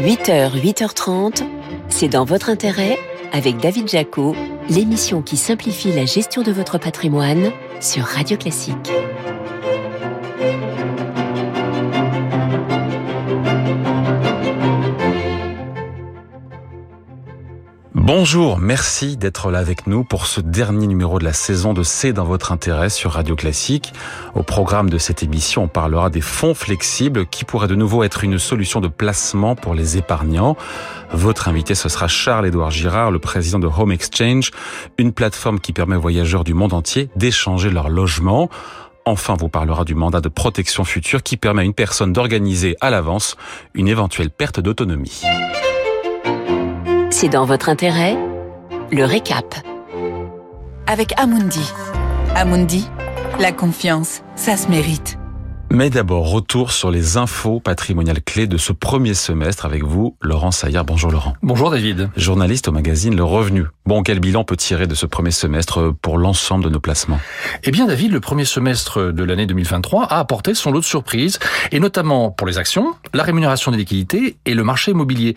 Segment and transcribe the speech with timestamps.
[0.00, 1.44] 8h, 8h30,
[1.88, 2.98] c'est dans votre intérêt
[3.32, 4.34] avec David Jaco,
[4.68, 8.90] l'émission qui simplifie la gestion de votre patrimoine sur Radio Classique.
[18.12, 22.12] Bonjour, merci d'être là avec nous pour ce dernier numéro de la saison de C'est
[22.12, 23.92] dans votre intérêt sur Radio Classique.
[24.34, 28.24] Au programme de cette émission, on parlera des fonds flexibles qui pourraient de nouveau être
[28.24, 30.56] une solution de placement pour les épargnants.
[31.12, 34.50] Votre invité, ce sera Charles-Édouard Girard, le président de Home Exchange,
[34.98, 38.50] une plateforme qui permet aux voyageurs du monde entier d'échanger leur logement.
[39.04, 42.90] Enfin, vous parlera du mandat de protection future qui permet à une personne d'organiser à
[42.90, 43.36] l'avance
[43.72, 45.22] une éventuelle perte d'autonomie.
[47.20, 48.16] C'est dans votre intérêt
[48.90, 49.54] Le récap.
[50.86, 51.70] Avec Amundi.
[52.34, 52.88] Amundi,
[53.38, 55.18] la confiance, ça se mérite.
[55.70, 60.50] Mais d'abord, retour sur les infos patrimoniales clés de ce premier semestre avec vous, Laurent
[60.50, 60.86] Saillard.
[60.86, 61.34] Bonjour Laurent.
[61.42, 62.08] Bonjour David.
[62.16, 63.66] Journaliste au magazine Le Revenu.
[63.84, 67.20] Bon, quel bilan peut tirer de ce premier semestre pour l'ensemble de nos placements?
[67.64, 71.38] Eh bien David, le premier semestre de l'année 2023 a apporté son lot de surprises,
[71.70, 75.34] et notamment pour les actions, la rémunération des liquidités et le marché immobilier.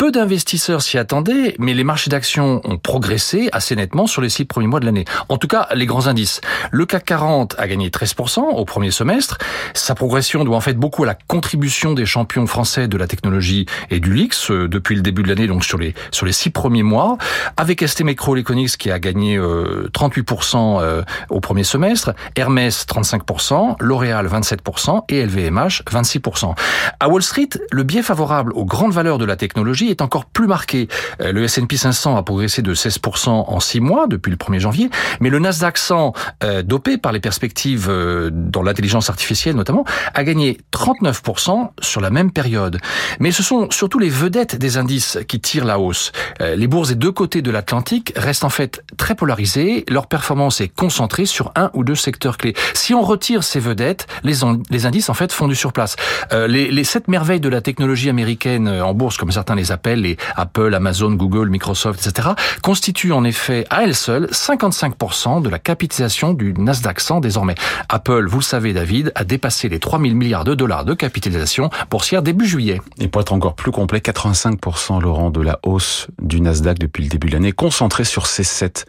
[0.00, 4.46] Peu d'investisseurs s'y attendaient, mais les marchés d'actions ont progressé assez nettement sur les six
[4.46, 5.04] premiers mois de l'année.
[5.28, 6.40] En tout cas, les grands indices.
[6.70, 9.36] Le CAC 40 a gagné 13% au premier semestre.
[9.74, 13.66] Sa progression doit en fait beaucoup à la contribution des champions français de la technologie
[13.90, 16.48] et du luxe euh, depuis le début de l'année, donc sur les sur les six
[16.48, 17.18] premiers mois,
[17.58, 25.02] avec ST Microelectronics qui a gagné 38% euh, au premier semestre, Hermès 35%, L'Oréal 27%
[25.10, 26.54] et LVMH 26%.
[27.00, 30.46] À Wall Street, le biais favorable aux grandes valeurs de la technologie est encore plus
[30.46, 30.88] marqué.
[31.20, 34.90] Euh, le S&P 500 a progressé de 16% en 6 mois depuis le 1er janvier,
[35.20, 36.12] mais le Nasdaq 100,
[36.44, 42.10] euh, dopé par les perspectives euh, dans l'intelligence artificielle notamment, a gagné 39% sur la
[42.10, 42.78] même période.
[43.18, 46.12] Mais ce sont surtout les vedettes des indices qui tirent la hausse.
[46.40, 50.68] Les bourses des deux côtés de l'Atlantique restent en fait très polarisées, leur performance est
[50.68, 52.54] concentrée sur un ou deux secteurs clés.
[52.74, 54.44] Si on retire ces vedettes, les,
[54.86, 55.96] indices en fait font du surplace.
[56.32, 60.74] Les, sept merveilles de la technologie américaine en bourse, comme certains les appelle, les Apple,
[60.74, 62.28] Amazon, Google, Microsoft, etc.,
[62.62, 67.54] constituent en effet à elles seules 55% de la capitalisation du Nasdaq 100 désormais.
[67.88, 72.22] Apple, vous le savez David, a dépassé les 3000 milliards de dollars de capitalisation boursière
[72.22, 72.82] début juillet.
[72.98, 77.08] Et pour être encore plus complet, 85% Laurent de la hausse du Nasdaq depuis le
[77.08, 78.84] début de l'année, concentré sur ces sept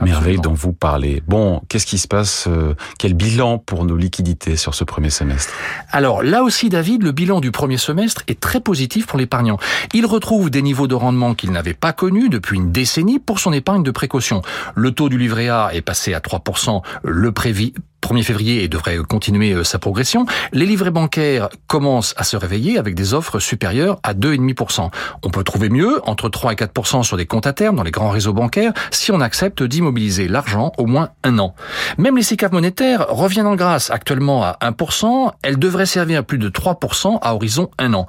[0.00, 1.22] merveilles dont vous parlez.
[1.28, 5.52] Bon, qu'est-ce qui se passe euh, Quel bilan pour nos liquidités sur ce premier semestre?
[5.92, 9.58] Alors là aussi David, le bilan du premier semestre est très positif pour l'épargnant.
[9.92, 13.52] Il retrouve des niveaux de rendement qu'il n'avait pas connus depuis une décennie pour son
[13.52, 14.40] épargne de précaution.
[14.74, 17.74] Le taux du livret A est passé à 3% le prévi
[18.04, 22.76] 1er février et devrait continuer euh, sa progression, les livrets bancaires commencent à se réveiller
[22.76, 24.90] avec des offres supérieures à 2,5%.
[25.22, 27.90] On peut trouver mieux, entre 3 et 4% sur des comptes à terme dans les
[27.90, 31.54] grands réseaux bancaires, si on accepte d'immobiliser l'argent au moins un an.
[31.96, 36.38] Même les SICAV monétaires reviennent en grâce, actuellement à 1%, elles devraient servir à plus
[36.38, 38.06] de 3% à horizon un an.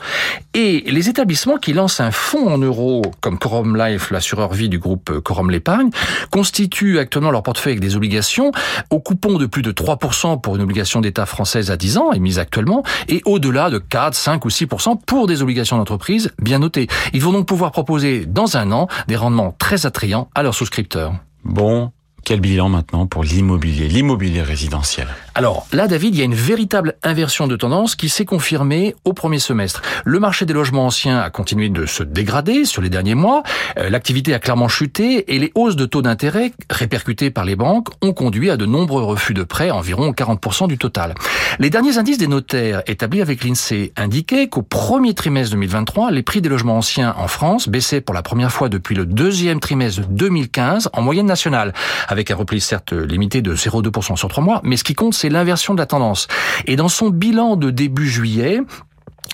[0.53, 4.79] Et les établissements qui lancent un fonds en euros, comme Corum Life, l'assureur vie du
[4.79, 5.89] groupe Corum l'épargne,
[6.31, 8.51] constituent actuellement leur portefeuille avec des obligations
[8.89, 12.11] au coupon de plus de 3 3% pour une obligation d'État française à 10 ans,
[12.11, 16.87] émise actuellement, et au-delà de 4, 5 ou 6% pour des obligations d'entreprise bien notées.
[17.13, 21.13] Ils vont donc pouvoir proposer dans un an des rendements très attrayants à leurs souscripteurs.
[21.43, 21.91] Bon,
[22.23, 25.07] quel bilan maintenant pour l'immobilier, l'immobilier résidentiel?
[25.37, 29.11] Alors là, David, il y a une véritable inversion de tendance qui s'est confirmée au
[29.11, 29.81] premier semestre.
[30.05, 33.43] Le marché des logements anciens a continué de se dégrader sur les derniers mois,
[33.77, 37.89] euh, l'activité a clairement chuté et les hausses de taux d'intérêt répercutées par les banques
[38.01, 41.15] ont conduit à de nombreux refus de prêts, environ 40% du total.
[41.59, 46.39] Les derniers indices des notaires établis avec l'INSEE indiquaient qu'au premier trimestre 2023, les prix
[46.39, 50.91] des logements anciens en France baissaient pour la première fois depuis le deuxième trimestre 2015
[50.93, 51.73] en moyenne nationale
[52.07, 55.24] avec un repli certes limité de 0,2% sur trois mois, mais ce qui compte, c'est
[55.29, 56.27] l'inversion de la tendance.
[56.65, 58.61] Et dans son bilan de début juillet,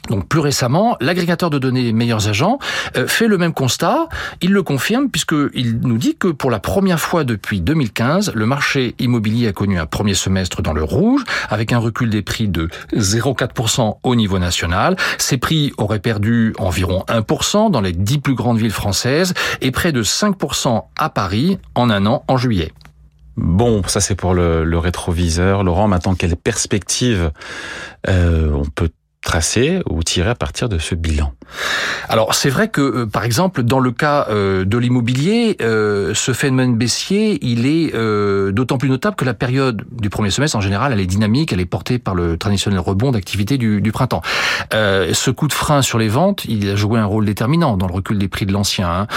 [0.10, 2.60] donc plus récemment, l'agrégateur de données Meilleurs Agents
[2.98, 4.10] euh, fait le même constat.
[4.42, 8.96] Il le confirme puisqu'il nous dit que pour la première fois depuis 2015, le marché
[9.00, 12.70] immobilier a connu un premier semestre dans le rouge, avec un recul des prix de
[12.94, 14.96] 0,4% au niveau national.
[15.18, 19.92] Ces prix auraient perdu environ 1% dans les 10 plus grandes villes françaises et près
[19.92, 22.74] de 5% à Paris en un an en juillet.
[23.38, 25.64] Bon, ça c'est pour le, rétroviseur.
[25.64, 27.32] Laurent, maintenant quelle perspective
[28.08, 28.90] euh, on peut
[29.22, 31.34] tracé ou tiré à partir de ce bilan?
[32.10, 36.34] Alors c'est vrai que euh, par exemple dans le cas euh, de l'immobilier, euh, ce
[36.34, 37.92] phénomène baissier, il est
[38.52, 41.60] d'autant plus notable que la période du premier semestre en général, elle est dynamique, elle
[41.60, 44.22] est portée par le traditionnel rebond d'activité du, printemps.
[44.72, 47.94] Ce coup de frein sur les ventes, il a joué un rôle déterminant dans le
[47.94, 48.90] recul des prix de l'ancien.
[48.92, 49.08] Hein.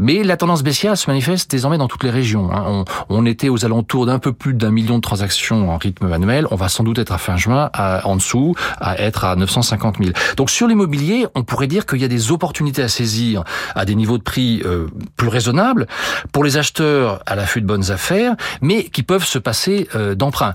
[0.00, 2.50] mais la tendance baissière se manifeste désormais dans toutes les régions.
[2.52, 2.64] Hein.
[2.66, 6.46] On, on, était aux alentours d'un peu plus d'un million de transactions en rythme annuel.
[6.50, 9.96] On va sans doute être à fin juin à, en dessous, à être à 950
[9.98, 10.10] 000.
[10.36, 13.44] Donc sur l'immobilier, on pourrait dire qu'il y a des opportunités à saisir
[13.74, 14.86] à des niveaux de prix euh,
[15.16, 15.86] plus raisonnables
[16.32, 20.54] pour les acheteurs à l'affût de bonnes affaires, mais qui peuvent se passer euh, d'emprunt.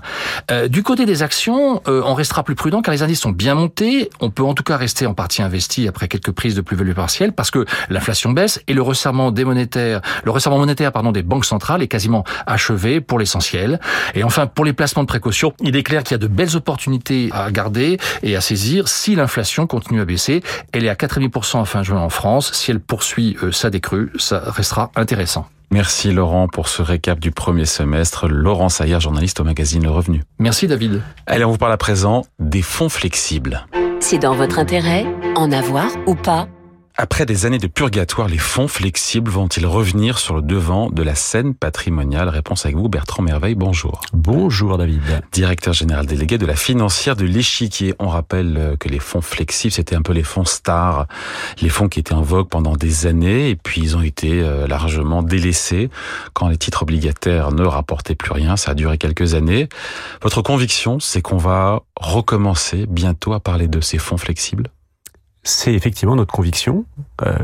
[0.50, 4.10] Euh, du côté des actions, on restera plus prudent car les indices sont bien montés.
[4.20, 7.32] On peut en tout cas rester en partie investi après quelques prises de plus-value partielle
[7.32, 11.44] parce que l'inflation baisse et le resserrement des monétaires, le resserrement monétaire pardon des banques
[11.44, 13.80] centrales est quasiment achevé pour l'essentiel.
[14.14, 16.56] Et enfin pour les placements de précaution, il est clair qu'il y a de belles
[16.56, 20.42] opportunités à garder et à saisir si l'inflation continue à baisser.
[20.72, 22.52] Elle est à 4,5% à fin juin en France.
[22.52, 25.48] Si elle poursuit euh, sa décrue, ça restera intéressant.
[25.70, 28.28] Merci Laurent pour ce récap du premier semestre.
[28.28, 30.22] Laurent Saillard, journaliste au magazine Le Revenu.
[30.38, 31.02] Merci David.
[31.26, 33.66] Allez, on vous parle à présent des fonds flexibles.
[34.08, 35.04] C'est dans votre intérêt,
[35.34, 36.46] en avoir ou pas
[36.98, 41.14] après des années de purgatoire, les fonds flexibles vont-ils revenir sur le devant de la
[41.14, 42.30] scène patrimoniale?
[42.30, 44.00] Réponse avec vous, Bertrand Merveille, bonjour.
[44.14, 45.02] Bonjour David.
[45.30, 47.94] Directeur général délégué de la financière de l'échiquier.
[47.98, 51.06] On rappelle euh, que les fonds flexibles, c'était un peu les fonds stars,
[51.60, 54.66] les fonds qui étaient en vogue pendant des années et puis ils ont été euh,
[54.66, 55.90] largement délaissés
[56.32, 58.56] quand les titres obligataires ne rapportaient plus rien.
[58.56, 59.68] Ça a duré quelques années.
[60.22, 64.70] Votre conviction, c'est qu'on va recommencer bientôt à parler de ces fonds flexibles?
[65.46, 66.84] C'est effectivement notre conviction.
[67.24, 67.36] Euh,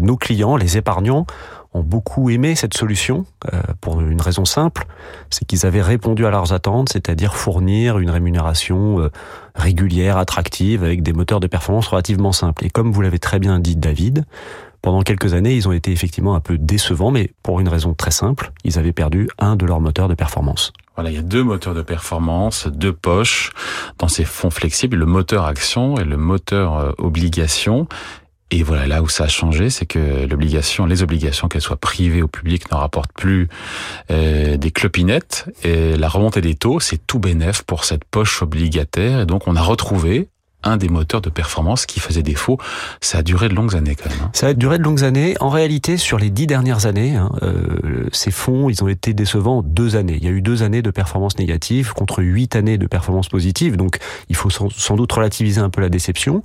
[0.00, 1.26] nos clients, les épargnants,
[1.74, 4.86] ont beaucoup aimé cette solution euh, pour une raison simple,
[5.30, 9.10] c'est qu'ils avaient répondu à leurs attentes, c'est-à-dire fournir une rémunération euh,
[9.54, 12.64] régulière, attractive, avec des moteurs de performance relativement simples.
[12.64, 14.24] Et comme vous l'avez très bien dit, David,
[14.80, 18.12] pendant quelques années, ils ont été effectivement un peu décevants, mais pour une raison très
[18.12, 20.72] simple, ils avaient perdu un de leurs moteurs de performance.
[20.98, 23.52] Voilà, il y a deux moteurs de performance, deux poches
[23.98, 27.86] dans ces fonds flexibles, le moteur action et le moteur euh, obligation.
[28.50, 32.20] Et voilà, là où ça a changé, c'est que l'obligation, les obligations, qu'elles soient privées
[32.20, 33.48] ou publiques, ne rapportent plus
[34.10, 35.48] euh, des clopinettes.
[35.62, 39.20] Et la remontée des taux, c'est tout bénéf pour cette poche obligataire.
[39.20, 40.26] Et donc, on a retrouvé
[40.64, 42.58] un des moteurs de performance qui faisait défaut.
[43.00, 44.18] Ça a duré de longues années quand même.
[44.22, 44.30] Hein.
[44.32, 45.34] Ça a duré de longues années.
[45.40, 49.62] En réalité, sur les dix dernières années, hein, euh, ces fonds, ils ont été décevants
[49.62, 50.16] deux années.
[50.20, 53.76] Il y a eu deux années de performance négative contre huit années de performance positive.
[53.76, 56.42] Donc, il faut sans doute relativiser un peu la déception.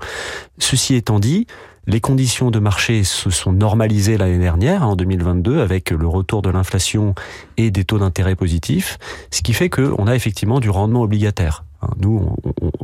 [0.60, 1.48] Ceci étant dit,
[1.86, 6.50] les conditions de marché se sont normalisées l'année dernière, en 2022, avec le retour de
[6.50, 7.14] l'inflation
[7.58, 8.98] et des taux d'intérêt positifs,
[9.32, 11.66] ce qui fait qu'on a effectivement du rendement obligataire.
[11.84, 12.36] Hein, nous,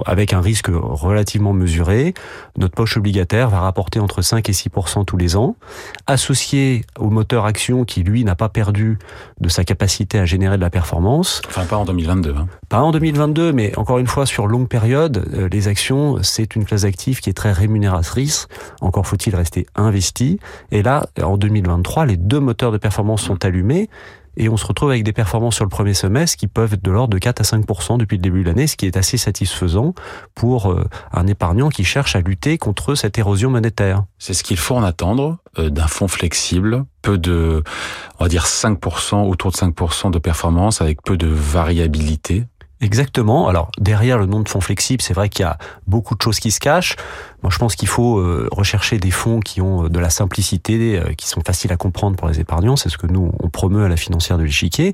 [0.05, 2.13] avec un risque relativement mesuré,
[2.57, 5.55] notre poche obligataire va rapporter entre 5 et 6% tous les ans,
[6.07, 8.97] associé au moteur action qui, lui, n'a pas perdu
[9.39, 11.41] de sa capacité à générer de la performance.
[11.47, 12.35] Enfin, pas en 2022.
[12.37, 12.47] Hein.
[12.69, 16.65] Pas en 2022, mais encore une fois, sur longue période, euh, les actions, c'est une
[16.65, 18.47] classe d'actifs qui est très rémunératrice.
[18.81, 20.39] Encore faut-il rester investi.
[20.71, 23.89] Et là, en 2023, les deux moteurs de performance sont allumés
[24.39, 26.91] et on se retrouve avec des performances sur le premier semestre qui peuvent être de
[26.91, 29.93] l'ordre de 4 à 5% depuis le début de l'année, ce qui est assez satisfaisant
[30.33, 34.05] pour euh, un épargnant qui cherche à lutter contre cette érosion monétaire.
[34.17, 37.63] C'est ce qu'il faut en attendre euh, d'un fonds flexible, peu de,
[38.19, 42.45] on va dire 5%, autour de 5% de performance avec peu de variabilité
[42.81, 43.49] Exactement.
[43.49, 46.39] Alors derrière le nom de fonds flexible, c'est vrai qu'il y a beaucoup de choses
[46.39, 46.95] qui se cachent.
[47.41, 50.99] Moi, je pense qu'il faut euh, rechercher des fonds qui ont euh, de la simplicité,
[50.99, 52.75] euh, qui sont faciles à comprendre pour les épargnants.
[52.75, 54.93] C'est ce que nous on promeut à la financière de l'échiquier.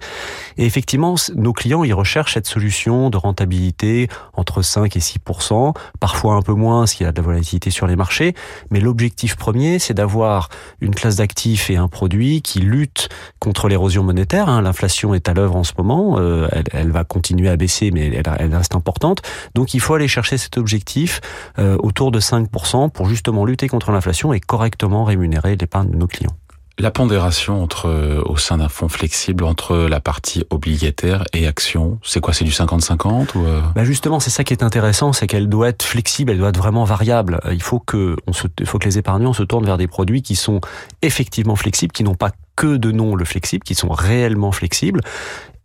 [0.57, 6.35] Et effectivement, nos clients ils recherchent cette solution de rentabilité entre 5 et 6% parfois
[6.35, 8.35] un peu moins s'il y a de la volatilité sur les marchés.
[8.69, 10.49] Mais l'objectif premier, c'est d'avoir
[10.81, 13.09] une classe d'actifs et un produit qui lutte
[13.39, 14.49] contre l'érosion monétaire.
[14.49, 14.61] Hein.
[14.61, 16.19] L'inflation est à l'œuvre en ce moment.
[16.19, 19.21] elle, elle, va continuer à baisser, mais elle, elle, reste importante.
[19.55, 21.21] Donc, il faut aller chercher cet objectif
[21.57, 26.07] autour de 5 5% pour justement lutter contre l'inflation et correctement rémunérer l'épargne de nos
[26.07, 26.35] clients.
[26.77, 31.99] La pondération entre, euh, au sein d'un fonds flexible entre la partie obligataire et action,
[32.03, 33.61] c'est quoi C'est du 50-50 ou euh?
[33.73, 36.57] bah Justement, c'est ça qui est intéressant, c'est qu'elle doit être flexible, elle doit être
[36.57, 37.39] vraiment variable.
[37.49, 40.35] Il faut que, on se, faut que les épargnants se tournent vers des produits qui
[40.35, 40.59] sont
[41.01, 44.99] effectivement flexibles, qui n'ont pas que de nom le flexible, qui sont réellement flexibles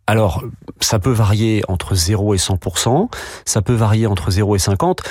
[0.07, 0.43] alors,
[0.79, 3.09] ça peut varier entre 0 et 100%,
[3.45, 5.01] ça peut varier entre 0 et 50.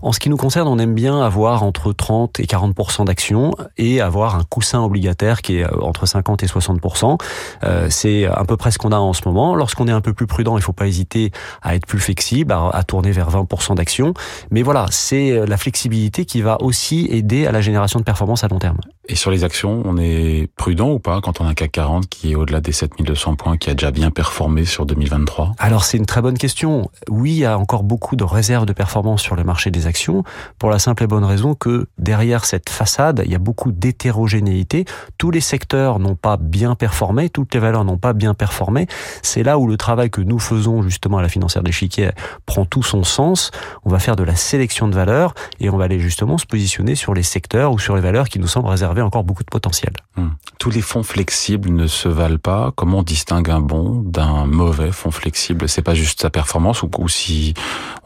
[0.00, 4.00] En ce qui nous concerne, on aime bien avoir entre 30 et 40% d'actions et
[4.00, 7.18] avoir un coussin obligataire qui est euh, entre 50 et 60%.
[7.64, 9.54] Euh, c'est à peu près ce qu'on a en ce moment.
[9.54, 11.30] Lorsqu'on est un peu plus prudent, il ne faut pas hésiter
[11.62, 14.14] à être plus flexible, à, tourner vers 20% d'actions.
[14.50, 18.44] Mais voilà, c'est euh, la flexibilité qui va aussi aider à la génération de performance
[18.44, 18.78] à long terme.
[19.08, 22.08] Et sur les actions, on est prudent ou pas quand on a un CAC 40
[22.08, 25.96] qui est au-delà des 7200 points, qui a déjà bien performé sur 2023 Alors c'est
[25.96, 26.90] une très bonne question.
[27.10, 30.22] Oui, il y a encore beaucoup de réserves de performance sur le marché des actions,
[30.58, 34.84] pour la simple et bonne raison que derrière cette façade, il y a beaucoup d'hétérogénéité.
[35.18, 38.86] Tous les secteurs n'ont pas bien performé, toutes les valeurs n'ont pas bien performé.
[39.22, 42.10] C'est là où le travail que nous faisons justement à la financière d'échiquier
[42.46, 43.50] prend tout son sens.
[43.84, 46.94] On va faire de la sélection de valeurs et on va aller justement se positionner
[46.94, 49.92] sur les secteurs ou sur les valeurs qui nous semblent réserver encore beaucoup de potentiel.
[50.16, 50.28] Hmm.
[50.60, 52.72] Tous les fonds flexibles ne se valent pas.
[52.76, 57.08] Comment on distingue un bon d'un mauvais fonds flexible C'est pas juste sa performance ou,
[57.08, 57.54] si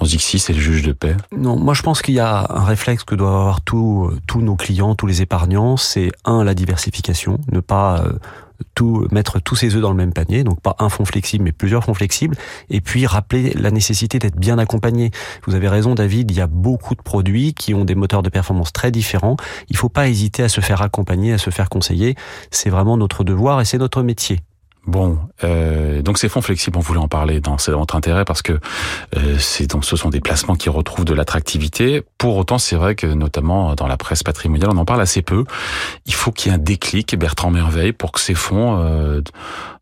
[0.00, 1.16] on se dit que si c'est le juge de paix?
[1.36, 4.56] Non, moi je pense qu'il y a un réflexe que doivent avoir tous tous nos
[4.56, 5.76] clients, tous les épargnants.
[5.76, 8.12] C'est un la diversification, ne pas euh,
[8.74, 11.52] tout mettre tous ses œufs dans le même panier, donc pas un fonds flexible mais
[11.52, 12.36] plusieurs fonds flexibles,
[12.70, 15.10] et puis rappeler la nécessité d'être bien accompagné.
[15.46, 18.30] Vous avez raison David, il y a beaucoup de produits qui ont des moteurs de
[18.30, 19.36] performance très différents.
[19.68, 22.14] Il faut pas hésiter à se faire accompagner, à se faire conseiller.
[22.50, 24.40] C'est vraiment notre devoir et c'est notre métier.
[24.84, 28.54] Bon, euh, donc ces fonds flexibles, on voulait en parler dans votre intérêt parce que
[29.16, 32.02] euh, c'est donc ce sont des placements qui retrouvent de l'attractivité.
[32.18, 35.44] Pour autant, c'est vrai que notamment dans la presse patrimoniale, on en parle assez peu.
[36.06, 39.20] Il faut qu'il y ait un déclic, Bertrand Merveille, pour que ces fonds euh,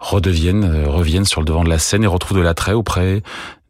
[0.00, 3.23] redeviennent, euh, reviennent sur le devant de la scène et retrouvent de l'attrait auprès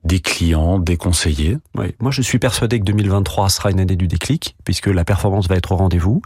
[0.04, 4.08] des clients, des conseillers Oui, moi je suis persuadé que 2023 sera une année du
[4.08, 6.22] déclic, puisque la performance va être au rendez-vous.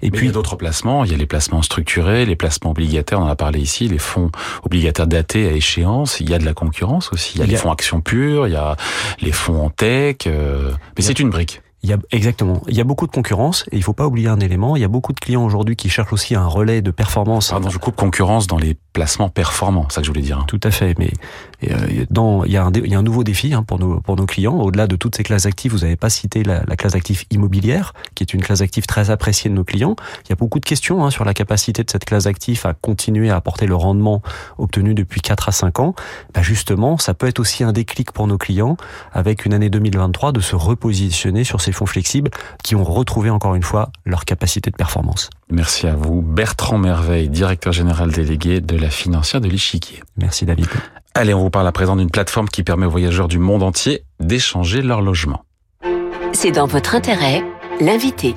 [0.00, 2.70] Et puis il y a d'autres placements, il y a les placements structurés, les placements
[2.70, 4.30] obligataires, on en a parlé ici, les fonds
[4.62, 7.56] obligataires datés à échéance, il y a de la concurrence aussi, il y a les
[7.56, 8.76] fonds actions pures, il y a
[9.20, 11.62] les fonds en tech, euh, mais c'est une brique.
[11.86, 12.62] Il y a, exactement.
[12.66, 14.74] Il y a beaucoup de concurrence et il faut pas oublier un élément.
[14.74, 17.50] Il y a beaucoup de clients aujourd'hui qui cherchent aussi un relais de performance.
[17.50, 20.44] Pardon, je coupe concurrence dans les placements performants, c'est ça que je voulais dire.
[20.48, 20.98] Tout à fait.
[20.98, 21.12] Mais
[21.64, 24.00] euh, dans, il y, a un, il y a un nouveau défi hein, pour nos
[24.00, 24.56] pour nos clients.
[24.56, 27.94] Au-delà de toutes ces classes actives, vous n'avez pas cité la, la, classe active immobilière,
[28.14, 29.96] qui est une classe active très appréciée de nos clients.
[30.24, 32.74] Il y a beaucoup de questions hein, sur la capacité de cette classe active à
[32.74, 34.22] continuer à apporter le rendement
[34.58, 35.94] obtenu depuis 4 à 5 ans.
[36.34, 38.76] Bah justement, ça peut être aussi un déclic pour nos clients
[39.12, 42.30] avec une année 2023 de se repositionner sur ces fonds flexibles
[42.62, 45.30] qui ont retrouvé encore une fois leur capacité de performance.
[45.50, 46.22] Merci à vous.
[46.22, 50.02] Bertrand Merveille, directeur général délégué de la financière de l'Ichiquier.
[50.16, 50.68] Merci David.
[51.18, 54.04] Allez, on vous parle à présent d'une plateforme qui permet aux voyageurs du monde entier
[54.20, 55.46] d'échanger leur logement.
[56.34, 57.42] C'est dans votre intérêt,
[57.80, 58.34] l'invité.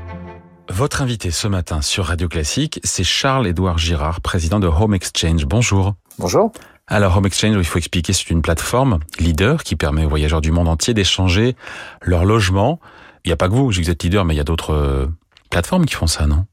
[0.70, 5.46] Votre invité ce matin sur Radio Classique, c'est Charles-Édouard Girard, président de Home Exchange.
[5.46, 5.96] Bonjour.
[6.20, 6.54] Bonjour.
[6.88, 10.54] Alors Home Exchange, il faut expliquer, c'est une plateforme leader qui permet aux voyageurs du
[10.54, 11.58] monde entier d'échanger
[12.02, 12.80] leur logement
[13.26, 15.08] il n'y a pas que vous, vous êtes leader, mais il y a d'autres euh,
[15.50, 16.46] plateformes qui font ça, non?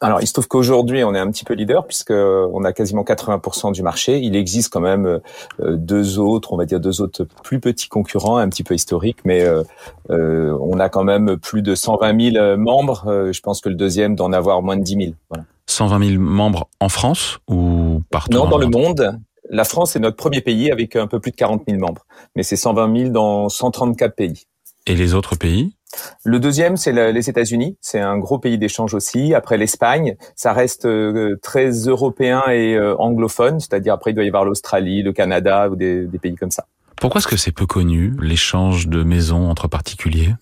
[0.00, 3.04] Alors, il se trouve qu'aujourd'hui, on est un petit peu leader puisque on a quasiment
[3.04, 4.18] 80% du marché.
[4.18, 8.36] Il existe quand même euh, deux autres, on va dire deux autres plus petits concurrents,
[8.36, 13.30] un petit peu historiques, mais euh, on a quand même plus de 120 000 membres.
[13.32, 15.12] je pense que le deuxième d'en avoir moins de 10 000.
[15.30, 15.44] Voilà.
[15.66, 19.18] 120 000 membres en France ou partout Non, dans le monde?
[19.50, 22.42] La France est notre premier pays avec un peu plus de 40 000 membres, mais
[22.42, 24.44] c'est 120 000 dans 134 pays.
[24.86, 25.74] Et les autres pays?
[26.24, 27.76] Le deuxième, c'est les États-Unis.
[27.80, 29.34] C'est un gros pays d'échange aussi.
[29.34, 34.28] Après l'Espagne, ça reste euh, très européen et euh, anglophone, c'est-à-dire après il doit y
[34.28, 36.66] avoir l'Australie, le Canada ou des, des pays comme ça.
[36.96, 40.34] Pourquoi est-ce que c'est peu connu l'échange de maisons entre particuliers?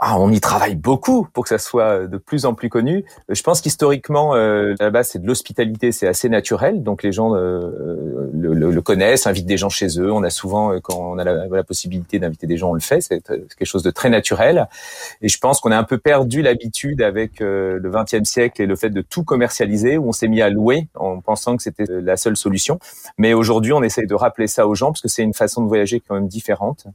[0.00, 3.04] Ah, on y travaille beaucoup pour que ça soit de plus en plus connu.
[3.28, 6.82] Je pense qu'historiquement, euh, base, c'est de l'hospitalité, c'est assez naturel.
[6.82, 10.12] Donc les gens euh, le, le, connaissent, invitent des gens chez eux.
[10.12, 13.00] On a souvent, euh, quand on a la, possibilité d'inviter des gens, on le fait.
[13.00, 14.68] C'est quelque chose de très naturel.
[15.22, 18.76] Et je pense qu'on a un peu perdu l'habitude avec le XXe siècle et le
[18.76, 22.16] fait de tout commercialiser, où on s'est mis à louer en pensant que c'était la
[22.16, 22.78] seule solution.
[23.16, 25.68] Mais aujourd'hui, on essaye de rappeler ça aux gens parce que c'est une façon de
[25.68, 26.86] voyager quand même différente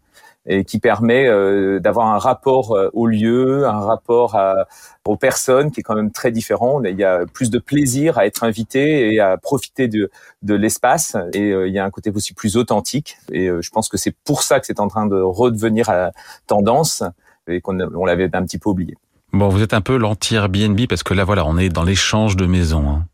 [0.46, 4.66] et qui permet euh, d'avoir un rapport euh, au lieu, un rapport à,
[5.06, 6.84] aux personnes qui est quand même très différent.
[6.84, 10.10] Il y a plus de plaisir à être invité et à profiter de,
[10.42, 13.90] de l'espace et euh, il y a un côté aussi plus authentique et je pense
[13.90, 16.12] que c'est pour ça que c'est en train de redevenir à
[16.48, 17.04] tendance
[17.48, 18.96] et qu'on on l'avait un petit peu oublié.
[19.32, 22.46] Bon, vous êtes un peu l'anti-Airbnb parce que là, voilà, on est dans l'échange de
[22.46, 22.90] maisons.
[22.90, 23.06] Hein.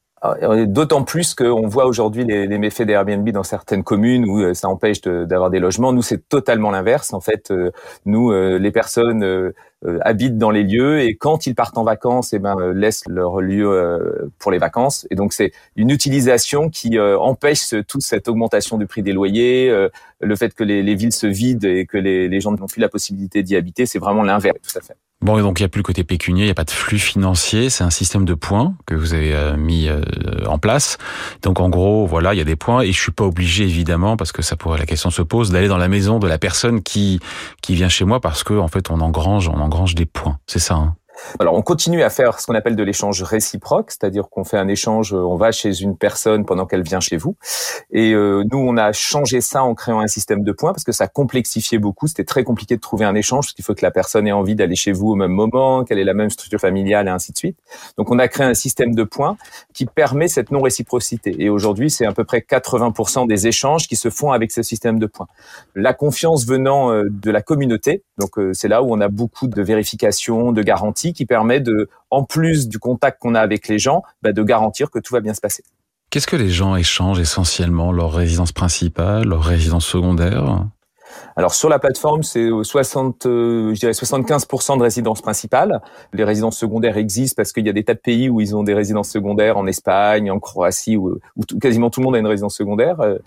[0.67, 5.49] D'autant plus qu'on voit aujourd'hui les, méfaits d'Airbnb dans certaines communes où ça empêche d'avoir
[5.49, 5.93] des logements.
[5.93, 7.13] Nous, c'est totalement l'inverse.
[7.13, 7.51] En fait,
[8.05, 9.53] nous, les personnes
[9.85, 13.03] euh, habitent dans les lieux et quand ils partent en vacances, eh ben euh, laissent
[13.07, 15.05] leur lieu euh, pour les vacances.
[15.11, 19.71] Et donc c'est une utilisation qui empêche toute cette augmentation du prix des loyers,
[20.21, 22.79] le fait que les, les, villes se vident et que les, les gens n'ont plus
[22.79, 23.85] la possibilité d'y habiter.
[23.85, 24.95] C'est vraiment l'inverse, tout à fait.
[25.21, 26.71] Bon, et donc il n'y a plus le côté pécunier, il n'y a pas de
[26.71, 29.89] flux financier, c'est un système de points que vous avez mis
[30.45, 30.97] en place.
[31.41, 34.17] Donc en gros, voilà, il y a des points et je suis pas obligé évidemment
[34.17, 36.83] parce que ça pourrait la question se pose d'aller dans la maison de la personne
[36.83, 37.19] qui
[37.61, 40.37] qui vient chez moi parce que en fait on engrange on engrange des points.
[40.47, 40.75] C'est ça.
[40.75, 40.95] Hein
[41.39, 44.67] alors, on continue à faire ce qu'on appelle de l'échange réciproque, c'est-à-dire qu'on fait un
[44.67, 47.35] échange, euh, on va chez une personne pendant qu'elle vient chez vous.
[47.91, 50.91] Et euh, nous, on a changé ça en créant un système de points parce que
[50.91, 52.07] ça complexifiait beaucoup.
[52.07, 54.55] C'était très compliqué de trouver un échange parce qu'il faut que la personne ait envie
[54.55, 57.37] d'aller chez vous au même moment, qu'elle ait la même structure familiale et ainsi de
[57.37, 57.57] suite.
[57.97, 59.37] Donc, on a créé un système de points
[59.73, 61.35] qui permet cette non-réciprocité.
[61.39, 64.99] Et aujourd'hui, c'est à peu près 80% des échanges qui se font avec ce système
[64.99, 65.27] de points.
[65.75, 69.61] La confiance venant euh, de la communauté, donc c'est là où on a beaucoup de
[69.61, 74.03] vérifications, de garanties qui permet de, en plus du contact qu'on a avec les gens,
[74.21, 75.63] bah, de garantir que tout va bien se passer.
[76.09, 77.91] Qu'est-ce que les gens échangent essentiellement?
[77.91, 80.65] Leur résidence principale, leur résidence secondaire?
[81.35, 85.81] Alors sur la plateforme, c'est 60, euh, je dirais 75% de résidences principales.
[86.13, 88.63] Les résidences secondaires existent parce qu'il y a des tas de pays où ils ont
[88.63, 91.19] des résidences secondaires, en Espagne, en Croatie, où,
[91.61, 93.01] quasiment tout le monde a une résidence secondaire.
[93.01, 93.17] Euh,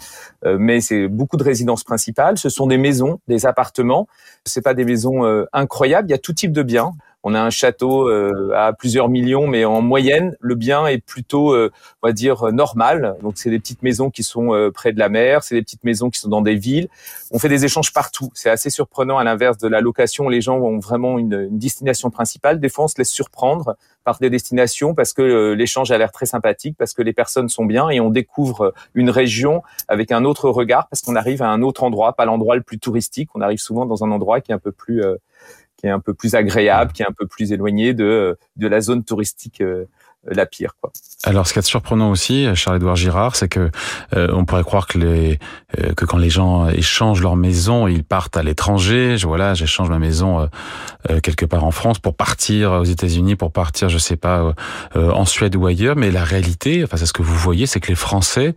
[0.47, 2.39] euh, mais c'est beaucoup de résidences principales.
[2.39, 4.09] Ce sont des maisons, des appartements.
[4.45, 6.09] C'est pas des maisons incroyables.
[6.09, 6.93] Il y a tout type de biens.
[7.25, 11.53] On a un château euh, à plusieurs millions, mais en moyenne, le bien est plutôt,
[11.53, 11.73] euh,
[12.03, 13.17] on va dire, euh, normal.
[13.23, 16.11] Donc, c'est des petites maisons qui sont près de la mer, c'est des petites maisons
[16.11, 16.89] qui sont dans des villes.
[17.33, 18.31] On fait des échanges partout.
[18.35, 20.29] C'est assez surprenant à l'inverse de la location.
[20.29, 22.61] Les gens ont vraiment une, une, destination principale.
[22.61, 26.27] Des fois, on se laisse surprendre par des destinations parce que l'échange a l'air très
[26.27, 30.49] sympathique, parce que les personnes sont bien et on découvre une région avec un autre
[30.49, 33.29] regard parce qu'on arrive à un autre endroit, pas l'endroit le plus touristique.
[33.35, 35.03] On arrive souvent dans un endroit qui est un peu plus
[35.79, 38.81] qui est un peu plus agréable, qui est un peu plus éloigné de, de la
[38.81, 39.87] zone touristique euh,
[40.27, 40.73] la pire.
[40.81, 40.91] Quoi.
[41.23, 43.71] Alors, ce qui est surprenant aussi, Charles-Édouard Girard, c'est que
[44.17, 45.39] euh, on pourrait croire que les
[45.79, 49.17] euh, que quand les gens échangent leur maison, ils partent à l'étranger.
[49.17, 50.49] Je voilà, j'échange ma maison
[51.23, 54.55] quelque part en France pour partir aux États-Unis, pour partir, je sais pas,
[54.95, 55.97] en Suède ou ailleurs.
[55.97, 58.55] Mais la réalité, enfin, c'est ce que vous voyez, c'est que les Français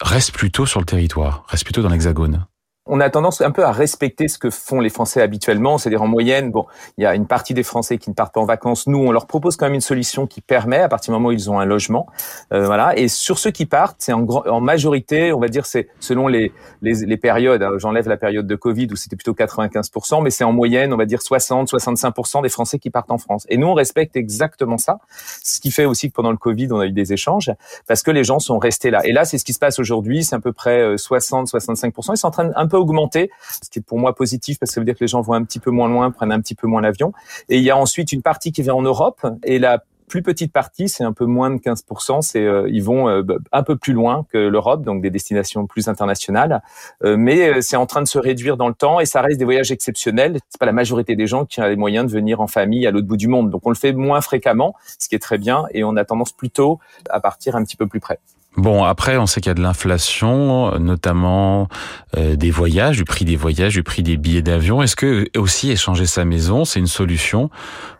[0.00, 2.46] restent plutôt sur le territoire, restent plutôt dans l'Hexagone
[2.88, 6.08] on a tendance un peu à respecter ce que font les Français habituellement, c'est-à-dire en
[6.08, 6.66] moyenne, bon,
[6.96, 8.86] il y a une partie des Français qui ne partent pas en vacances.
[8.86, 11.32] Nous, on leur propose quand même une solution qui permet, à partir du moment où
[11.32, 12.06] ils ont un logement,
[12.52, 12.96] euh, voilà.
[12.98, 16.52] Et sur ceux qui partent, c'est en, en majorité, on va dire, c'est selon les
[16.82, 17.64] les, les périodes.
[17.78, 21.06] J'enlève la période de Covid où c'était plutôt 95%, mais c'est en moyenne, on va
[21.06, 23.46] dire 60-65% des Français qui partent en France.
[23.48, 24.98] Et nous, on respecte exactement ça,
[25.42, 27.50] ce qui fait aussi que pendant le Covid, on a eu des échanges
[27.86, 29.00] parce que les gens sont restés là.
[29.04, 30.24] Et là, c'est ce qui se passe aujourd'hui.
[30.24, 32.10] C'est à peu près 60-65%.
[32.10, 33.30] Euh, ils sont en train un peu augmenter,
[33.62, 35.34] ce qui est pour moi positif parce que ça veut dire que les gens vont
[35.34, 37.12] un petit peu moins loin, prennent un petit peu moins l'avion.
[37.48, 40.52] Et il y a ensuite une partie qui vient en Europe et la plus petite
[40.52, 43.92] partie, c'est un peu moins de 15%, c'est euh, ils vont euh, un peu plus
[43.92, 46.62] loin que l'Europe, donc des destinations plus internationales,
[47.04, 49.44] euh, mais c'est en train de se réduire dans le temps et ça reste des
[49.44, 50.38] voyages exceptionnels.
[50.48, 52.90] C'est pas la majorité des gens qui ont les moyens de venir en famille à
[52.90, 55.64] l'autre bout du monde, donc on le fait moins fréquemment, ce qui est très bien,
[55.72, 58.18] et on a tendance plutôt à partir un petit peu plus près.
[58.58, 61.68] Bon, après, on sait qu'il y a de l'inflation, notamment
[62.16, 64.82] euh, des voyages, du prix des voyages, du prix des billets d'avion.
[64.82, 67.50] Est-ce que aussi échanger sa maison, c'est une solution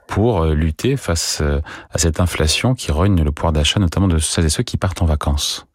[0.08, 1.60] pour euh, lutter face euh,
[1.92, 5.00] à cette inflation qui rogne le pouvoir d'achat, notamment de celles et ceux qui partent
[5.00, 5.68] en vacances?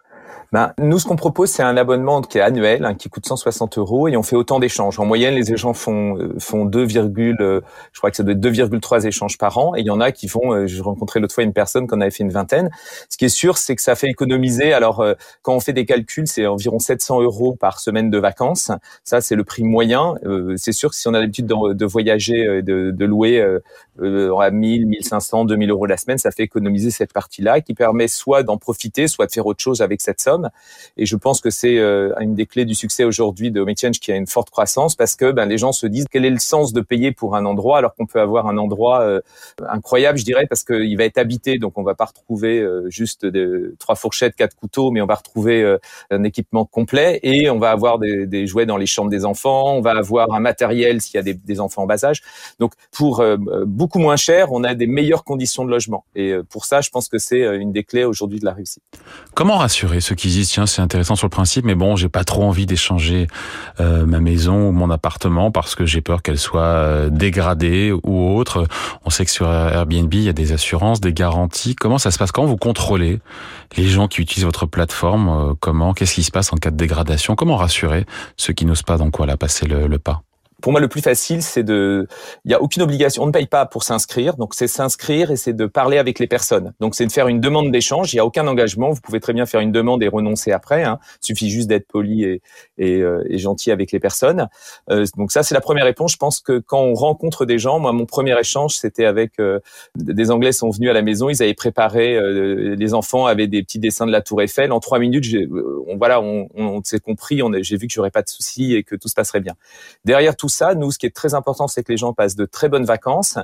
[0.54, 3.80] Ben, nous, ce qu'on propose, c'est un abonnement qui est annuel, hein, qui coûte 160
[3.80, 5.00] euros, et on fait autant d'échanges.
[5.00, 7.62] En moyenne, les échanges font euh, font 2, euh,
[7.92, 10.12] je crois que ça doit être 2,3 échanges par an, et il y en a
[10.12, 10.54] qui font.
[10.54, 12.70] Euh, je rencontrais l'autre fois une personne qu'on avait fait une vingtaine.
[13.10, 14.74] Ce qui est sûr, c'est que ça fait économiser.
[14.74, 15.04] Alors,
[15.42, 18.70] quand on fait des calculs, c'est environ 700 euros par semaine de vacances.
[19.04, 20.13] Ça, c'est le prix moyen.
[20.58, 23.44] c'est sûr que si on a l'habitude de, de, voyager, de, de louer
[24.00, 28.44] à 1000, 1500, 2000 euros la semaine, ça fait économiser cette partie-là, qui permet soit
[28.44, 30.50] d'en profiter, soit de faire autre chose avec cette somme.
[30.98, 34.12] Et je pense que c'est euh, une des clés du succès aujourd'hui de Change qui
[34.12, 36.74] a une forte croissance parce que ben, les gens se disent quel est le sens
[36.74, 39.22] de payer pour un endroit alors qu'on peut avoir un endroit euh,
[39.68, 43.26] incroyable, je dirais, parce qu'il va être habité, donc on va pas retrouver euh, juste
[43.26, 45.78] de, trois fourchettes, quatre couteaux, mais on va retrouver
[46.12, 49.76] un équipement complet et on va avoir des, des, jouets dans les chambres des enfants,
[49.76, 52.22] on va avoir un matériel s'il y a des, des, enfants en bas âge.
[52.60, 53.24] Donc pour
[53.66, 56.06] beaucoup moins cher, on a des meilleures conditions de logement.
[56.15, 58.84] Et pour ça, je pense que c'est une des clés aujourd'hui de la réussite.
[59.34, 62.24] Comment rassurer ceux qui disent tiens c'est intéressant sur le principe, mais bon j'ai pas
[62.24, 63.28] trop envie d'échanger
[63.80, 68.67] ma maison ou mon appartement parce que j'ai peur qu'elle soit dégradée ou autre.
[69.06, 71.76] On sait que sur Airbnb il y a des assurances, des garanties.
[71.76, 72.32] Comment ça se passe?
[72.32, 73.19] Quand vous contrôlez
[73.78, 75.56] les gens qui utilisent votre plateforme?
[75.60, 75.93] Comment?
[75.93, 77.36] Qu'est-ce qui se passe en cas de dégradation?
[77.36, 78.06] Comment rassurer
[78.38, 80.22] ceux qui n'osent pas donc voilà passer le pas?
[80.63, 82.08] Pour moi, le plus facile, c'est de,
[82.45, 83.23] il n'y a aucune obligation.
[83.23, 84.38] On ne paye pas pour s'inscrire.
[84.38, 86.71] Donc, c'est s'inscrire et c'est de parler avec les personnes.
[86.80, 88.13] Donc, c'est de faire une demande d'échange.
[88.13, 88.91] Il n'y a aucun engagement.
[88.91, 90.86] Vous pouvez très bien faire une demande et renoncer après.
[90.86, 90.99] Hein.
[91.21, 92.41] Il suffit juste d'être poli et,
[92.78, 94.47] et, euh, et, gentil avec les personnes.
[94.89, 96.13] Euh, donc, ça, c'est la première réponse.
[96.13, 99.60] Je pense que quand on rencontre des gens, moi, mon premier échange, c'était avec euh,
[99.97, 101.28] des Anglais sont venus à la maison.
[101.28, 104.71] Ils avaient préparé, euh, les enfants avaient des petits dessins de la Tour Eiffel.
[104.71, 105.26] En trois minutes,
[105.89, 107.41] on, voilà, on, on, s'est compris.
[107.63, 109.56] J'ai vu que j'aurais pas de soucis et que tout se passerait bien.
[110.06, 112.70] Derrière tout nous, ce qui est très important, c'est que les gens passent de très
[112.70, 113.38] bonnes vacances.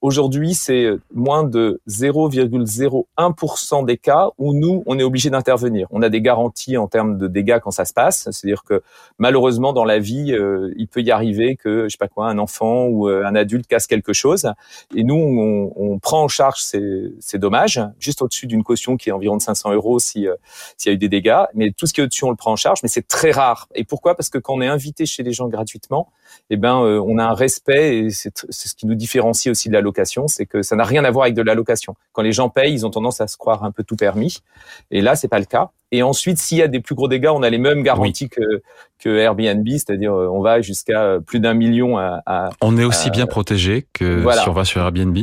[0.00, 5.88] Aujourd'hui, c'est moins de 0,01% des cas où nous, on est obligé d'intervenir.
[5.90, 8.28] On a des garanties en termes de dégâts quand ça se passe.
[8.30, 8.84] C'est-à-dire que
[9.18, 12.38] malheureusement, dans la vie, euh, il peut y arriver que, je sais pas quoi, un
[12.38, 14.52] enfant ou euh, un adulte casse quelque chose.
[14.94, 19.36] Et nous, on, prend en charge ces, dommages, juste au-dessus d'une caution qui est environ
[19.36, 21.42] de 500 euros euh, s'il y a eu des dégâts.
[21.54, 22.84] Mais tout ce qui est au-dessus, on le prend en charge.
[22.84, 23.66] Mais c'est très rare.
[23.74, 24.14] Et pourquoi?
[24.14, 26.12] Parce que quand on est invité chez les gens gratuitement,
[26.50, 29.80] eh ben, on a un respect et c'est ce qui nous différencie aussi de la
[30.26, 31.94] c'est que ça n'a rien à voir avec de la location.
[32.12, 34.38] Quand les gens payent, ils ont tendance à se croire un peu tout permis.
[34.90, 35.70] Et là, c'est pas le cas.
[35.90, 38.62] Et ensuite, s'il y a des plus gros dégâts, on a les mêmes garanties que,
[38.98, 43.26] que Airbnb, c'est-à-dire euh, on va jusqu'à plus d'un million à, On est aussi bien
[43.26, 45.18] protégé que si on va sur Airbnb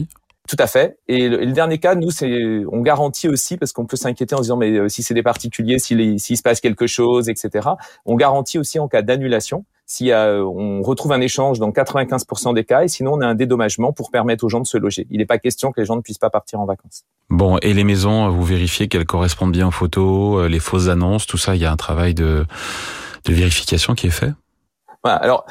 [0.48, 1.00] tout à fait.
[1.08, 4.44] Et le, dernier cas, nous, c'est on garantit aussi parce qu'on peut s'inquiéter en se
[4.44, 7.70] disant mais euh, si c'est des particuliers, s'il se passe quelque chose, etc.
[8.06, 12.64] On garantit aussi en cas d'annulation si euh, on retrouve un échange dans 95% des
[12.64, 15.08] cas, et sinon on a un dédommagement pour permettre aux gens de se loger.
[15.12, 17.04] Il n'est pas question que les gens ne puissent pas partir en vacances.
[17.30, 21.28] Bon, et les maisons, vous vérifiez qu'elles correspondent bien aux photos, euh, les fausses annonces,
[21.28, 22.46] tout ça, il y a un travail de,
[23.26, 24.32] de vérification qui est fait?
[25.12, 25.46] Alors,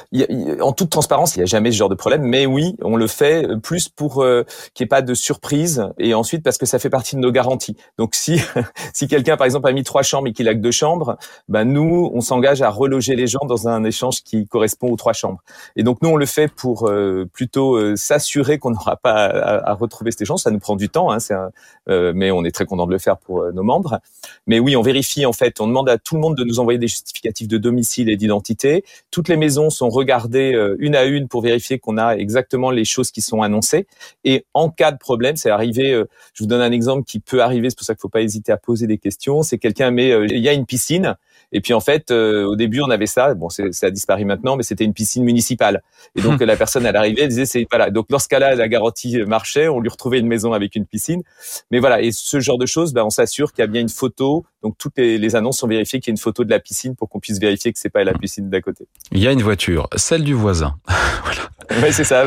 [0.60, 3.06] en toute transparence, il n'y a jamais ce genre de problème, mais oui, on le
[3.06, 6.78] fait plus pour euh, qu'il n'y ait pas de surprise, et ensuite parce que ça
[6.78, 7.76] fait partie de nos garanties.
[7.98, 8.40] Donc, si
[8.94, 11.16] si quelqu'un, par exemple, a mis trois chambres et qu'il a que deux chambres,
[11.48, 15.12] ben nous, on s'engage à reloger les gens dans un échange qui correspond aux trois
[15.12, 15.42] chambres.
[15.76, 19.74] Et donc, nous, on le fait pour euh, plutôt euh, s'assurer qu'on n'aura pas à,
[19.74, 20.40] retrouver cet échange.
[20.40, 23.18] Ça nous prend du temps, hein, un, mais on est très content de le faire
[23.18, 24.00] pour nos membres.
[24.46, 26.78] Mais oui, on vérifie en fait, on demande à tout le monde de nous envoyer
[26.78, 28.84] des justificatifs de domicile et d'identité.
[29.10, 32.86] Toutes les maisons sont regardées euh, une à une pour vérifier qu'on a exactement les
[32.86, 33.86] choses qui sont annoncées.
[34.24, 37.42] Et en cas de problème, c'est arrivé, euh, je vous donne un exemple qui peut
[37.42, 39.42] arriver, c'est pour ça qu'il faut pas hésiter à poser des questions.
[39.42, 41.16] C'est quelqu'un met, euh, il y a une piscine,
[41.52, 43.34] et puis en fait, au début, on avait ça.
[43.34, 45.82] Bon, ça a disparu maintenant, mais c'était une piscine municipale.
[46.16, 47.90] Et donc la personne, elle arrivait, elle disait, c'est voilà.
[47.90, 51.22] Donc lorsqu'elle a la garantie marchait, on lui retrouvait une maison avec une piscine.
[51.70, 53.88] Mais voilà, et ce genre de choses, ben, on s'assure qu'il y a bien une
[53.88, 54.44] photo.
[54.62, 56.96] Donc toutes les, les annonces sont vérifiées qu'il y a une photo de la piscine
[56.96, 58.86] pour qu'on puisse vérifier que c'est pas la piscine d'à côté.
[59.12, 60.74] Il y a une voiture, celle du voisin.
[61.24, 61.42] voilà.
[61.82, 62.24] Oui, c'est ça.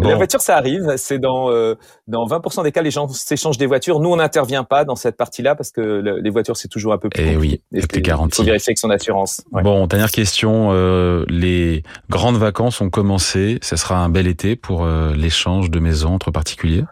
[0.00, 0.94] La voiture, ça arrive.
[0.96, 1.74] C'est dans euh,
[2.06, 4.00] dans 20% des cas, les gens s'échangent des voitures.
[4.00, 5.80] Nous, on n'intervient pas dans cette partie-là parce que
[6.22, 7.22] les voitures, c'est toujours un peu plus.
[7.22, 8.34] Et eh oui, et plus garanti.
[8.34, 9.42] Il faut vérifier avec son assurance.
[9.52, 10.70] Bon, dernière question.
[10.72, 13.58] Euh, les grandes vacances ont commencé.
[13.62, 16.84] Ce sera un bel été pour euh, l'échange de maisons entre particuliers?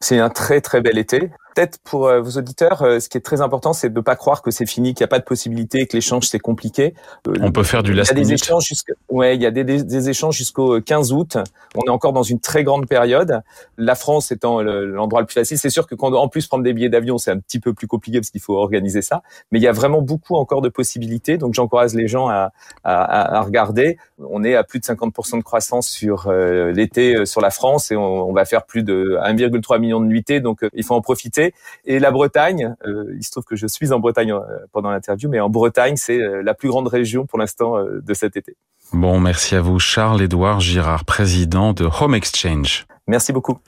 [0.00, 3.20] C'est un très très bel été peut-être pour euh, vos auditeurs, euh, ce qui est
[3.20, 5.24] très important, c'est de ne pas croire que c'est fini, qu'il n'y a pas de
[5.24, 6.94] possibilité, que l'échange c'est compliqué.
[7.28, 8.72] Euh, On peut faire du last Il y a des échanges
[9.08, 11.38] ouais, il y a des, des, échanges jusqu'au 15 août.
[11.76, 13.42] On est encore dans une très grande période.
[13.78, 16.72] La France étant l'endroit le plus facile, c'est sûr que quand en plus prendre des
[16.72, 19.22] billets d'avion, c'est un petit peu plus compliqué parce qu'il faut organiser ça.
[19.50, 21.38] Mais il y a vraiment beaucoup encore de possibilités.
[21.38, 23.98] Donc j'encourage les gens à, à, à, regarder.
[24.18, 28.28] On est à plus de 50% de croissance sur l'été sur la France et on,
[28.28, 30.40] on va faire plus de 1,3 million de nuitées.
[30.40, 31.43] Donc il faut en profiter.
[31.84, 34.40] Et la Bretagne, euh, il se trouve que je suis en Bretagne euh,
[34.72, 38.36] pendant l'interview, mais en Bretagne, c'est euh, la plus grande région pour l'instant de cet
[38.36, 38.56] été.
[38.92, 42.86] Bon, merci à vous, Charles-Édouard Girard, président de Home Exchange.
[43.06, 43.58] Merci beaucoup.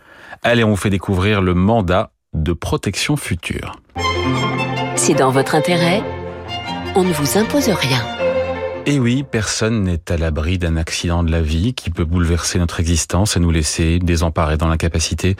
[0.42, 3.80] Allez, on vous fait découvrir le mandat de protection future.
[4.96, 6.02] C'est dans votre intérêt.
[6.94, 8.02] On ne vous impose rien.
[8.88, 12.78] Et oui, personne n'est à l'abri d'un accident de la vie qui peut bouleverser notre
[12.78, 15.34] existence et nous laisser désemparés dans l'incapacité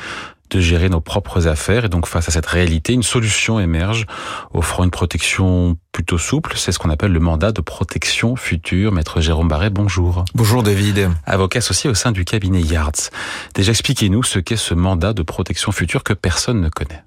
[0.51, 1.85] de gérer nos propres affaires.
[1.85, 4.07] Et donc face à cette réalité, une solution émerge,
[4.53, 6.55] offrant une protection plutôt souple.
[6.57, 8.93] C'est ce qu'on appelle le mandat de protection future.
[8.93, 10.25] Maître Jérôme Barret, bonjour.
[10.35, 11.11] Bonjour David.
[11.25, 13.11] Avocat associé au sein du cabinet Yards.
[13.55, 17.03] Déjà expliquez-nous ce qu'est ce mandat de protection future que personne ne connaît.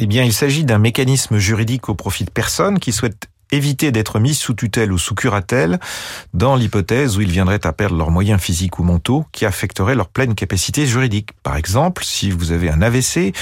[0.00, 4.18] Eh bien, il s'agit d'un mécanisme juridique au profit de personnes qui souhaitent éviter d'être
[4.18, 5.78] mis sous tutelle ou sous curatelle
[6.32, 10.08] dans l'hypothèse où ils viendraient à perdre leurs moyens physiques ou mentaux qui affecteraient leur
[10.08, 11.30] pleine capacité juridique.
[11.42, 13.32] Par exemple, si vous avez un AVC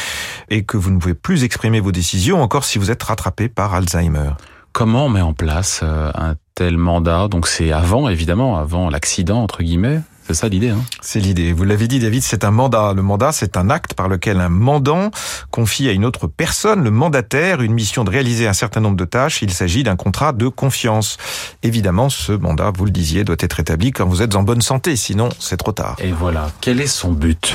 [0.50, 3.74] et que vous ne pouvez plus exprimer vos décisions, encore si vous êtes rattrapé par
[3.74, 4.32] Alzheimer.
[4.72, 7.28] Comment on met en place euh, un tel mandat?
[7.28, 10.00] Donc c'est avant, évidemment, avant l'accident, entre guillemets
[10.32, 10.70] c'est ça l'idée.
[10.70, 11.52] Hein c'est l'idée.
[11.52, 12.94] Vous l'avez dit, David, c'est un mandat.
[12.94, 15.10] Le mandat, c'est un acte par lequel un mandant
[15.50, 19.04] confie à une autre personne, le mandataire, une mission de réaliser un certain nombre de
[19.04, 19.42] tâches.
[19.42, 21.18] Il s'agit d'un contrat de confiance.
[21.62, 24.96] Évidemment, ce mandat, vous le disiez, doit être établi quand vous êtes en bonne santé,
[24.96, 25.96] sinon c'est trop tard.
[25.98, 26.50] Et voilà.
[26.62, 27.54] Quel est son but?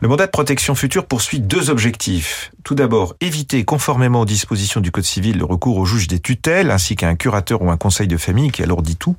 [0.00, 2.50] Le mandat de protection future poursuit deux objectifs.
[2.64, 6.70] Tout d'abord, éviter conformément aux dispositions du Code civil le recours au juge des tutelles
[6.70, 9.16] ainsi qu'à un curateur ou un conseil de famille qui alourdit tout.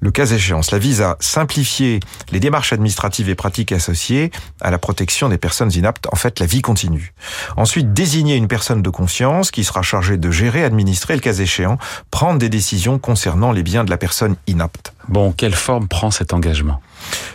[0.00, 2.00] Le cas échéant, cela vise à simplifier
[2.32, 6.46] les démarches administratives et pratiques associées à la protection des personnes inaptes, en fait la
[6.46, 7.12] vie continue.
[7.56, 11.78] Ensuite, désigner une personne de confiance qui sera chargée de gérer, administrer, le cas échéant,
[12.10, 14.92] prendre des décisions concernant les biens de la personne inapte.
[15.08, 16.80] Bon, quelle forme prend cet engagement?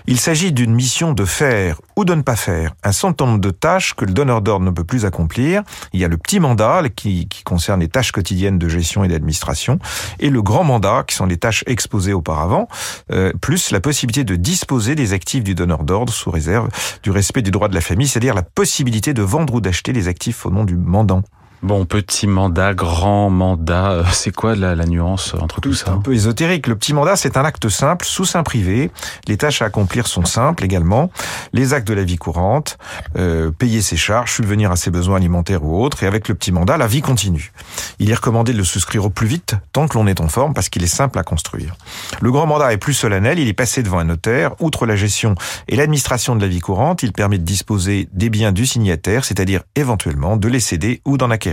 [0.07, 3.49] Il s'agit d'une mission de faire ou de ne pas faire un certain nombre de
[3.49, 5.63] tâches que le donneur d'ordre ne peut plus accomplir.
[5.93, 9.79] Il y a le petit mandat qui, concerne les tâches quotidiennes de gestion et d'administration
[10.19, 12.67] et le grand mandat qui sont les tâches exposées auparavant,
[13.11, 16.69] euh, plus la possibilité de disposer des actifs du donneur d'ordre sous réserve
[17.03, 20.07] du respect du droit de la famille, c'est-à-dire la possibilité de vendre ou d'acheter les
[20.07, 21.23] actifs au nom du mandant.
[21.63, 25.97] Bon, petit mandat, grand mandat, euh, c'est quoi la, la, nuance entre tout, ça Un
[25.97, 26.67] peu ésotérique.
[26.67, 28.91] Le petit mandat, c'est un acte simple, sous sein privé.
[29.27, 31.09] Les tâches à accomplir sont simples également.
[31.53, 32.77] Les actes de la vie courante,
[33.17, 36.03] euh, payer ses charges, subvenir à ses besoins alimentaires ou autres.
[36.03, 37.51] Et avec le petit mandat, la vie continue.
[37.97, 40.53] Il est recommandé de le souscrire au plus vite, tant que l'on est en forme,
[40.53, 41.73] parce qu'il est simple à construire.
[42.21, 43.39] Le grand mandat est plus solennel.
[43.39, 44.51] Il est passé devant un notaire.
[44.59, 45.33] Outre la gestion
[45.67, 49.63] et l'administration de la vie courante, il permet de disposer des biens du signataire, c'est-à-dire
[49.75, 51.46] éventuellement de les céder ou d'en acquérir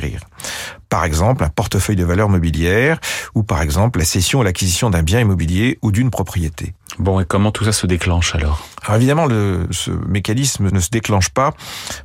[0.89, 3.01] par exemple, un portefeuille de valeurs mobilières
[3.35, 6.75] ou par exemple la cession ou l'acquisition d'un bien immobilier ou d'une propriété.
[6.99, 9.29] Bon, et comment tout ça se déclenche alors Alors évidemment,
[9.71, 11.53] ce mécanisme ne se déclenche pas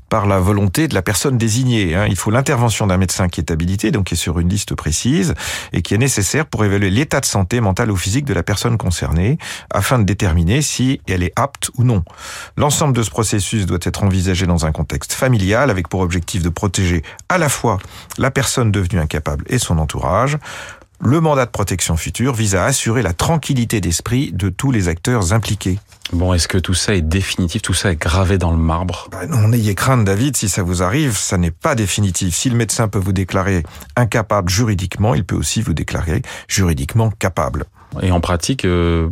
[0.10, 1.96] par la volonté de la personne désignée.
[1.96, 2.08] Hein.
[2.10, 5.36] Il faut l'intervention d'un médecin qui est habilité, donc qui est sur une liste précise,
[5.74, 8.78] et qui est nécessaire pour évaluer l'état de santé mentale ou physique de la personne
[8.78, 9.38] concernée,
[9.72, 12.04] afin de déterminer si elle est apte ou non.
[12.58, 16.50] L'ensemble de ce processus doit être envisagé dans un contexte familial, avec pour objectif de
[16.50, 17.78] protéger à la fois
[18.18, 20.38] la personne devenue incapable et son entourage.
[21.02, 25.32] Le mandat de protection future vise à assurer la tranquillité d'esprit de tous les acteurs
[25.32, 25.80] impliqués.
[26.12, 27.62] Bon, est-ce que tout ça est définitif?
[27.62, 29.08] Tout ça est gravé dans le marbre?
[29.10, 32.36] Bah Non, n'ayez crainte, David, si ça vous arrive, ça n'est pas définitif.
[32.36, 33.64] Si le médecin peut vous déclarer
[33.96, 37.66] incapable juridiquement, il peut aussi vous déclarer juridiquement capable.
[38.02, 39.10] Et en pratique, euh,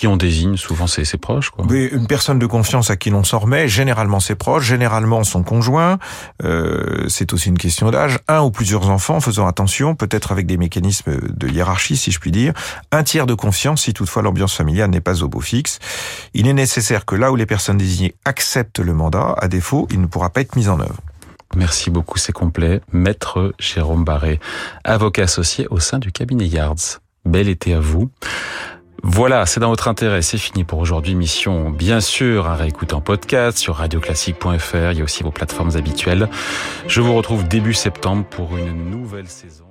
[0.00, 1.66] qui on désigne souvent ses proches quoi.
[1.68, 5.42] Oui, une personne de confiance à qui l'on s'en remet, généralement ses proches, généralement son
[5.42, 5.98] conjoint.
[6.42, 8.18] Euh, c'est aussi une question d'âge.
[8.26, 12.30] Un ou plusieurs enfants, faisant attention, peut-être avec des mécanismes de hiérarchie si je puis
[12.30, 12.54] dire.
[12.92, 15.80] Un tiers de confiance si toutefois l'ambiance familiale n'est pas au beau fixe.
[16.32, 20.00] Il est nécessaire que là où les personnes désignées acceptent le mandat, à défaut, il
[20.00, 20.96] ne pourra pas être mis en œuvre.
[21.54, 22.80] Merci beaucoup, c'est complet.
[22.90, 24.40] Maître Jérôme Barré,
[24.82, 27.00] avocat associé au sein du cabinet Yards.
[27.26, 28.10] Bel été à vous.
[29.02, 30.22] Voilà, c'est dans votre intérêt.
[30.22, 31.14] C'est fini pour aujourd'hui.
[31.14, 34.92] Mission, bien sûr, à réécouter en podcast sur radioclassique.fr.
[34.92, 36.28] Il y a aussi vos plateformes habituelles.
[36.86, 39.69] Je vous retrouve début septembre pour une nouvelle saison.